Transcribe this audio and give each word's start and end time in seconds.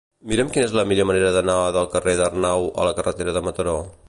Mira'm 0.29 0.47
quina 0.55 0.69
és 0.69 0.73
la 0.77 0.85
millor 0.91 1.07
manera 1.09 1.29
d'anar 1.37 1.59
del 1.77 1.91
carrer 1.97 2.17
d'Arnau 2.23 2.69
a 2.85 2.89
la 2.91 2.97
carretera 3.01 3.39
de 3.39 3.49
Mataró. 3.51 3.79